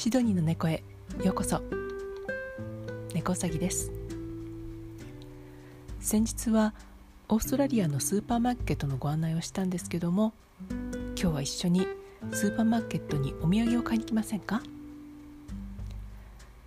[0.00, 0.82] シドニーの猫へ。
[1.22, 1.60] ようこそ。
[3.12, 3.92] 猫うさぎです。
[6.00, 6.72] 先日は
[7.28, 10.32] オーストラリアのスーパーマーケットのご案内をしたんですけども
[10.70, 11.86] 今日は一緒に
[12.32, 14.62] スーパーマーケットにお土産を買いに来ませんか？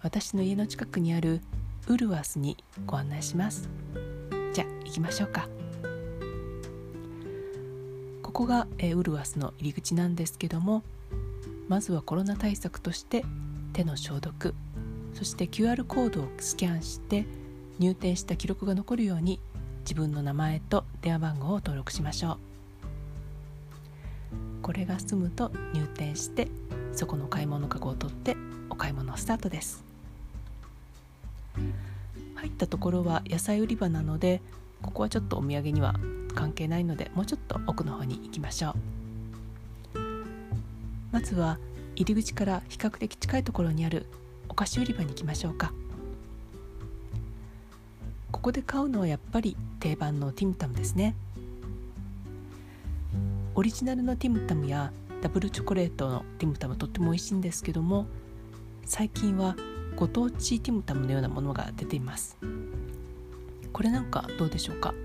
[0.04, 1.42] 私の家の近くにある
[1.88, 3.68] ウルワスにご案内します。
[4.54, 5.50] じゃあ行きましょうか。
[8.22, 10.84] ここが、えウルワスの入り口なんですけども
[11.68, 13.26] まずはコロナ対策として
[13.74, 14.54] 手の消毒
[15.14, 17.26] そして QR コードをスキャンして
[17.80, 19.40] 入店した記録が残るように
[19.82, 22.38] 自分の名前と電話番号を登録しましょう。
[24.62, 26.48] これが済むと入店して
[26.94, 28.38] そこの買い物かごを取って
[28.70, 29.84] お買い物スタートです。
[32.36, 34.42] 入ったところは野菜売り場なので
[34.82, 35.96] ここはちょっとお土産には
[36.34, 38.93] 関係ないのでもうちょっと奥の方に行きましょう。
[41.14, 41.60] まずは
[41.96, 44.08] 入り口から比較的近いところにある
[44.50, 45.72] お菓子売り場に行きましょうか。
[48.32, 51.16] ここで買うのはやっぱり定番のティムタムですね。
[53.54, 58.08] オリジナルのティムタムやダブルチョコレートのティムタムとっても美味しいんですけども
[58.86, 59.56] 最近は
[59.96, 62.36] ご当地ティムタムのようなものが出ています。
[63.72, 64.96] これなんかどうでしょうか？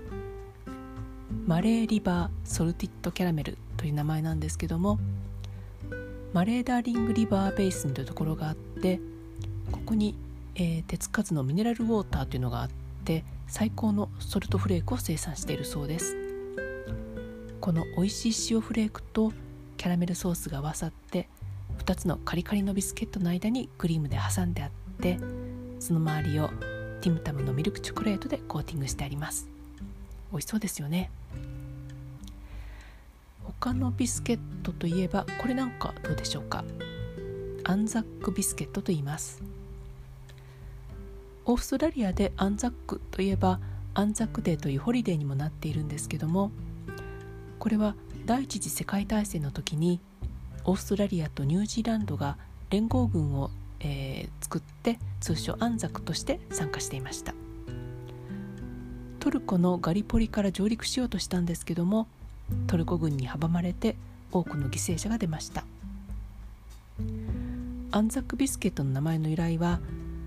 [1.45, 4.99] マレーリバーソルティッドキャラメルという名前なんですけども
[6.33, 8.99] マレーダーリングリバーベースンというところがあって
[9.71, 10.15] ここに、
[10.55, 12.69] えー、手つかずのミネラルウォーターというのがあっ
[13.03, 16.15] て最高のソルトフレークを生産しているそうです。
[17.59, 19.33] この美味しい塩フレークと
[19.77, 21.27] キャラメルソースが合わさって
[21.79, 24.69] 2つのカリカリのビスケットの間にクリームで挟んであっ
[25.01, 25.19] て
[25.79, 26.49] その周りを
[27.01, 29.47] ティムタムのミルクチョコレートでコーティングしてあります。
[30.31, 31.09] 美味しそうですよね。
[33.61, 36.63] 他のビスケットといえばこれなんかどうでしょうか？
[37.65, 39.43] アンザックビスケットと言います。
[41.45, 43.59] オーストラリアでアンザックといえば
[43.95, 46.51] アンザックデーというホリデーにもなっているんですけども
[47.57, 47.95] これは
[48.25, 49.99] 第一次世界大戦の時に
[50.63, 52.37] オーストラリアとニュージーランドが
[52.69, 53.51] 連合軍を、
[53.81, 57.33] えー、作って通称アンザックとして参加していました。
[59.19, 62.07] トルコのガリポリから上陸しようとしたんですけども
[62.67, 63.95] トルコ軍に阻まれて
[64.31, 65.65] 多くの犠牲者が出ました。
[67.91, 69.79] アンザックビスケットの名前の由来は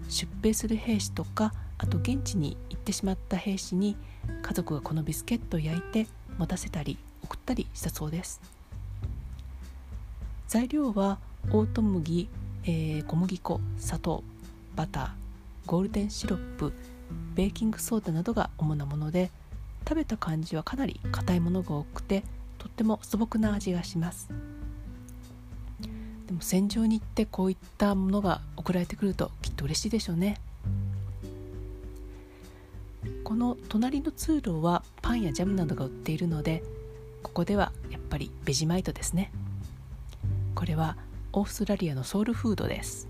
[0.08, 3.96] 出兵する兵士とかあと現地に行ってしまった兵士に
[4.42, 6.06] 家族がこのビスケットを焼いて
[6.38, 8.40] 持たせたり送ったりしたそうです。
[10.48, 11.18] 材料は
[11.50, 12.28] オート麦、
[12.64, 14.22] えー、小麦粉砂糖
[14.76, 15.10] バター
[15.66, 16.72] ゴールデンシロップ
[17.34, 19.30] ベーキングソーダなどが主なもので
[19.82, 22.24] 食べた感じはかなり硬いものが多くて
[22.58, 24.28] とっても素朴な味がします。
[26.26, 30.40] でも戦場に行ってこういったものが送られてくるときっと嬉しいでしょうね。
[33.24, 36.62] この隣の通路はパンやジャムなどが売っているので
[37.22, 39.32] ここではやっぱりベジマイトですね。
[40.54, 40.96] これは
[41.32, 43.08] オーストラリアのソウルフードです。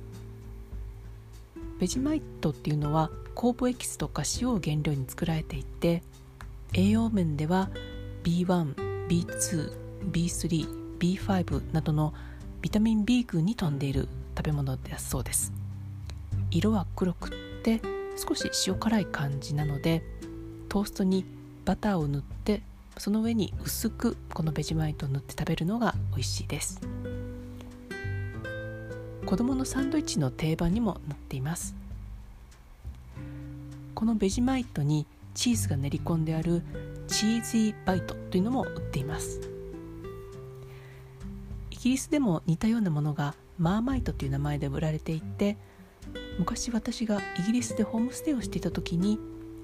[1.78, 6.02] ベジマイトっていうのは酵母エキスとか塩を原料に作られていて
[6.74, 7.68] 栄養面では
[8.24, 8.74] B1、
[9.06, 9.72] B2、
[10.10, 12.14] B3、B5 などの
[12.62, 15.52] ビタミン B 群に富んでいる食べ物だそうです。
[16.50, 17.30] 色は黒くっ
[17.62, 17.82] て
[18.16, 20.02] 少し塩辛い感じなので
[20.70, 21.26] トーストに
[21.66, 22.62] バターを塗って
[22.96, 26.80] その上に薄くこのベジマイトを塗って食べるのが美味しいです。
[29.26, 31.74] 子供のサンドイッチの定番にもなっています。
[33.94, 36.62] このベジマイトにチーズが練り込んである
[37.06, 39.40] チーズーバイトというのも売っています。
[41.70, 45.56] イギリスでも似たようなものがマーマイトという名前で売られていて
[46.38, 49.18] 昔私がイギリスでホームステイをしていた時に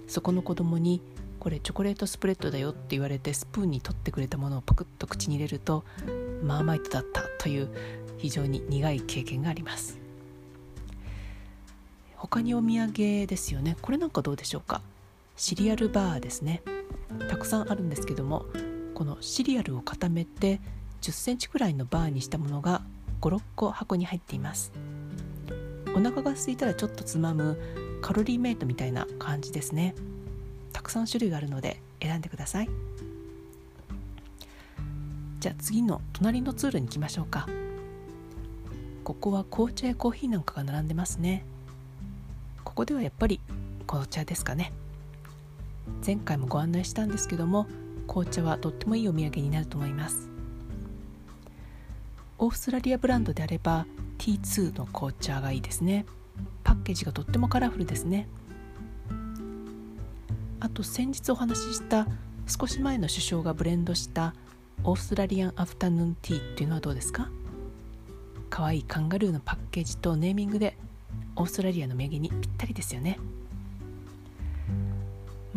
[0.08, 1.00] そこの子供に
[1.38, 5.84] これチョコレートスプレッドだよって言われてスプーンに取ってくれたものをパクッと口に入れると
[6.42, 7.68] マーマイトだったという
[8.16, 9.96] 非常に苦い経験があります。
[12.16, 13.76] 他にお土産ですよね。
[13.80, 14.82] これなんかどうでしょうか？
[15.38, 16.62] シリアルバーですね。
[17.30, 18.46] たくさんあるんですけども
[18.94, 20.60] このシリアルを固めて
[21.00, 22.82] 1 0センチくらいのバーにしたものが
[23.20, 24.72] 56個箱に入っています。
[25.94, 27.56] お腹が空いたらちょっとつまむ
[28.02, 29.94] カロリーメイトみたいな感じですね。
[30.72, 32.68] たくさん種類があるので選んでください。
[35.38, 37.46] じゃあ次の隣の通路に行きましょうか。
[39.04, 41.44] ここは紅茶やコーヒーなんかが並んでますね。
[42.64, 43.40] ここではやっぱり
[43.86, 44.72] 紅茶ですかね。
[46.04, 47.66] 前回もご案内したんですけども
[48.06, 50.30] 紅茶はとってもいいお土産になると思います。
[52.38, 53.86] オーストラリアブランドであれば
[54.18, 56.06] T2 の紅茶がいいですね。
[56.62, 58.28] パッケージがとってもカラフルですね。
[60.60, 62.06] あと先日お話しした
[62.46, 64.34] 少し前の首相がブレンドした
[64.84, 67.28] オーストラリアンアフタヌーンティーっていうのはどうですか？
[68.50, 70.76] 可愛いカンガルーのパッケージとネーミングで
[71.36, 73.18] オーストラリアの名義にぴったりですよね。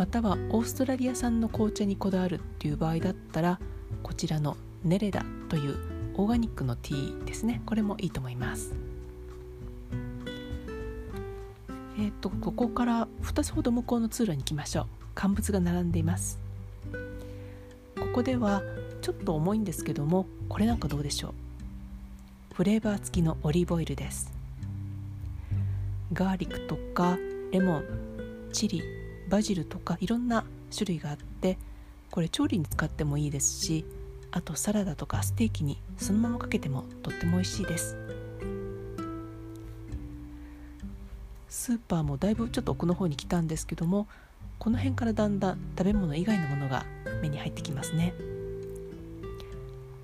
[0.01, 3.59] またはオーストラリア産の紅茶にこだわるっていう場合だったら
[4.01, 5.77] こちらのネレダという
[6.15, 7.62] オーガニックのティーですね。
[7.68, 8.74] これもいいと思います。
[12.00, 14.86] えっ、ー、とここから2つほど向こうの通路に行きましょう。
[15.13, 16.39] 乾物が並んでいます。
[17.95, 18.63] ここでは
[19.04, 22.56] ちょっと重いんですけどもこれなんかどうでしょう。
[22.56, 24.33] フレーバー付きのオリーブオイルです。
[26.12, 27.19] ガーリックとか
[27.51, 27.83] レモン
[28.51, 29.00] チリ
[29.31, 30.44] バジルとかいろんな
[30.75, 31.57] 種類があって
[32.12, 33.86] これ調理に使ってもいいですし
[34.30, 37.98] あとサラダとかステーキにそのままかけてもとっても美味しいです。
[41.48, 44.07] スーパーもだいぶちょっと奥の方に来たんですけども
[44.57, 46.86] この辺からだんだん食べ物以外のものが
[47.22, 48.13] 目に入ってきますね。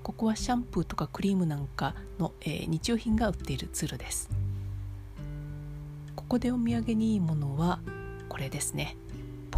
[0.02, 4.30] ここはシャンプーとかクリームなんかの、えー、日用品が売っている通路です。
[6.16, 7.80] ここでお土産にいいものは
[8.28, 8.96] これですね。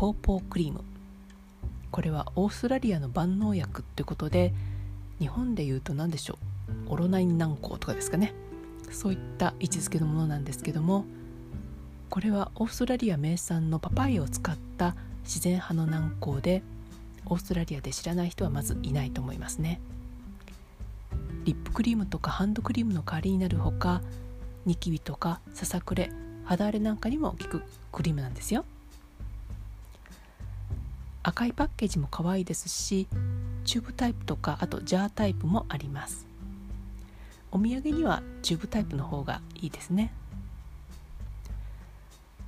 [0.00, 0.82] ポーポークリーム。
[1.91, 4.55] これはオーストラリアの万能薬ということで
[5.19, 6.38] 日本でいうと何でしょ
[6.88, 6.93] う？
[6.94, 8.32] オロナイン軟膏とかですかね。
[8.91, 11.05] そういった位置づけのものなんですけども
[12.08, 16.62] これはオーストラリア名産のパパイを使った自然派の軟膏で
[17.26, 19.82] オーストラリアで知らない人はまずいないと思いますね。
[21.44, 24.00] リップクリームとかハンドクリームの代わりになるほか
[24.64, 26.11] ニキビとかささくれ
[26.46, 27.62] 肌荒れなんかにも効く
[27.93, 28.64] クリームなんですよ。
[31.22, 33.06] 赤いパッケージも可愛いですし
[33.64, 36.26] チューブタイプとかあとジャータイプもあります。
[37.52, 40.12] お土産にはチューブタイプの方がいいですね。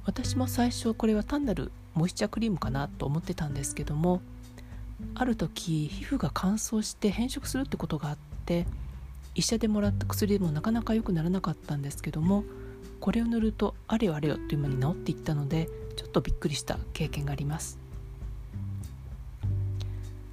[0.04, 4.20] 私も最初これは単なるモイスチャークリームかなと思ってたんですけども
[5.14, 8.66] ある時皮膚が乾燥して変色するってことがあって
[9.34, 12.44] 医者でもらった薬でもなかなか良くならなかったんですけども
[13.00, 17.81] これを塗るとあれよあれよという間に治っていったのでちょっとびっくりした経験があります。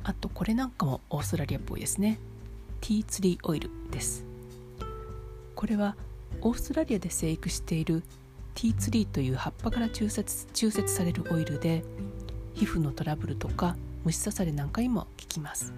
[0.09, 2.17] あとこれなんかもオーストラリアっぽいですね。
[2.81, 4.25] ティーツリーオイルです。
[5.53, 5.95] これは
[6.41, 8.01] オーストラリアで生育している
[8.55, 11.83] ティーツリーという葉っぱから抽出抽出されるオイルで
[12.55, 15.73] 皮膚のトラブルとか虫刺されなんかにも効きます。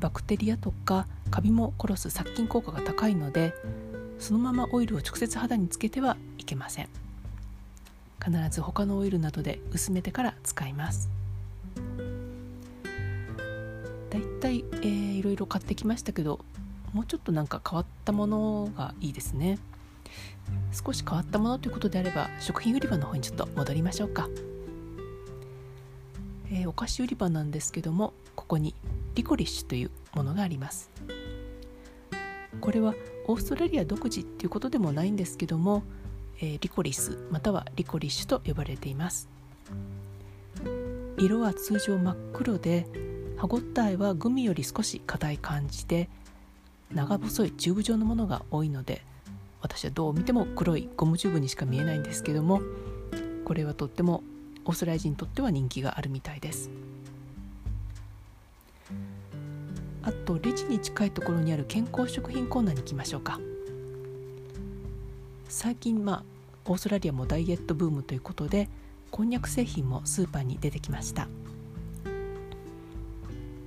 [0.00, 3.54] バクテリアとかカビも殺す殺菌効果が高いので
[4.18, 6.88] そのままオイルを直接肌につけてはいけません。
[8.18, 11.08] 必ず他のオイルなどで薄めてから使います。
[14.46, 16.38] だい、えー、いろいろ買ってきましたけど
[16.92, 19.58] もうちょっとなんか変わったものがいいですね。
[20.72, 24.28] 少し変わったものということであれば食品売り場の方にちょっと戻りましょうか、
[26.52, 28.76] えー、お菓子売り場なんですけどもここに
[29.16, 30.90] リコリッシュというものがあります。
[32.60, 32.94] これは
[33.26, 35.82] オーストラリア独自っていうことでもないんですけども、
[36.40, 39.28] えー、リコリスまたはリコリッシュと呼ばれています。
[41.18, 42.86] 色は通常真っ黒で
[43.36, 46.08] 歯ごたえはグミより少し硬い感じで
[46.92, 49.02] 長細いチューブ状のものが多いので
[49.60, 52.60] 私はどう見ても黒いゴムチューブにしか見えないんですけども
[53.44, 54.22] これはとっても
[54.64, 56.70] オーストラリア人にとっては人気があるみたいです。
[60.02, 63.40] あとレジに近いところにある健康食品コーナーに行きましょうか。
[65.48, 66.24] 最近まあ
[66.64, 68.68] オーストラリアもダイエットブームということで
[69.10, 71.28] こんにゃく製品もスーパーに出てきました。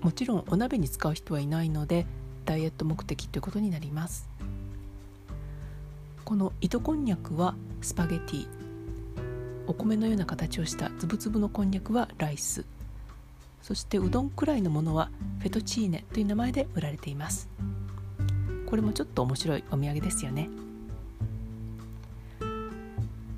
[0.01, 2.05] もちろんお鍋に使う人はいないので
[2.45, 4.29] ダイエット目的ということになります。
[6.23, 8.47] この糸こんにゃくはスパゲティ。
[9.67, 12.65] お米のような形をしたつぶつぶのこんにゃくはライス。
[13.61, 17.49] そしてうどんくらいのものはフェトチーネという名前で売られています。
[18.67, 20.49] これもちょっと面白いお土産ですよね。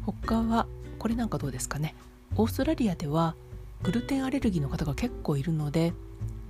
[0.05, 0.67] 他は
[0.99, 1.95] これなんかどうですかね。
[2.35, 3.35] オーストラリアでは
[3.81, 5.93] グルテンアレルギーの方が結構いるので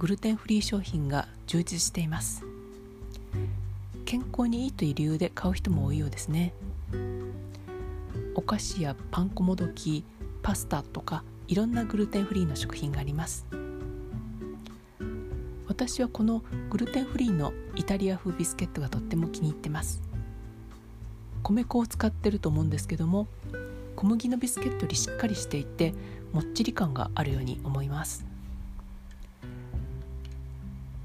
[0.01, 2.43] グルテンフリー商品が充実しています。
[4.03, 6.55] 健康にいいという理由で買う人も多いようですね。
[8.33, 10.03] お菓子やパン粉もどき
[10.41, 13.45] パスタとかいろんなグルテンフリーの食品があります。
[15.67, 16.41] 私はこの
[16.71, 20.01] グルテンフリーのイタリア風ビスケットがとっても気に入ってます。
[21.43, 23.27] 米粉を使ってると思うんですけども
[23.95, 25.93] 小麦のビスケットよりしっかりしていて
[26.33, 28.30] もっちり感があるように思います。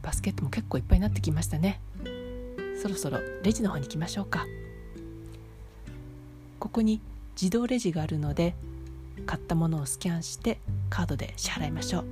[0.06, 1.80] バスケットも結構いっぱいになってきましたね。
[2.80, 4.46] そろそろレジの方に行きましょうか。
[6.60, 7.00] ここに
[7.34, 8.54] 自動レジがあるので
[9.26, 10.60] 買ったものをスキャンして
[10.90, 12.04] カードで支払いましょう。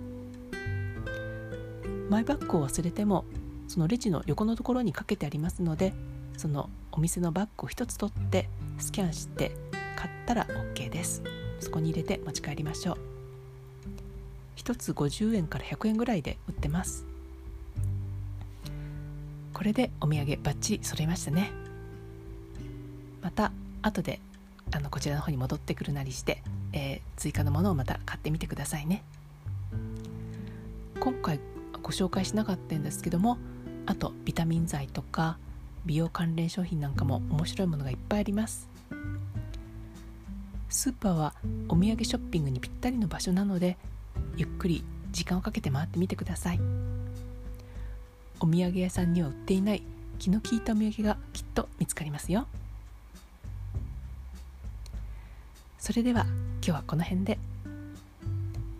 [2.11, 3.25] マイバッグを忘れても
[3.69, 5.95] そのレジの横のところにかけてありますので
[6.37, 8.49] そのお店のバッグを1つ取って
[8.79, 9.53] スキャンして
[9.95, 11.23] 買ったら OK です。
[11.61, 12.99] そこに入れて持ち帰りましょう。
[14.57, 17.14] 1つ50円から100円ぐらいで売ってます。
[19.55, 21.51] これでお土産バッチリ揃いましたね。
[23.23, 24.21] また後で
[24.73, 26.43] あのこちらの方に戻ってくるなりして、
[26.73, 29.03] えー、追加のものをまた買ってみてくださいね。
[31.01, 31.39] 今回
[31.83, 33.39] ご紹介しなかったんですけども
[33.87, 35.39] あとビタミン剤とか
[35.87, 38.69] 美容関連商品なんかも面白いものがいっぱいあります。
[40.69, 41.35] スーパーは
[41.69, 43.77] お土産ショッピングにぴったりの場所なので
[44.37, 46.61] ゆっくり時間をかけて回ってみてください。
[48.45, 49.83] お土産屋さんには売っていない
[50.19, 52.47] 気の利いたお土産がきっと見つかりますよ。
[55.79, 57.39] それでは今日はこの辺で。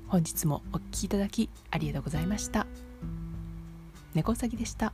[0.09, 2.67] 本日もお聴きいただきありがとうございました。
[4.13, 4.93] 猫うさぎでした。